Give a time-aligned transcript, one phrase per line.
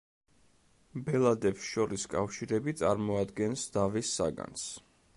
[1.09, 4.69] ბელადებს შორის კავშირები წარმოადგენს დავის საგანს.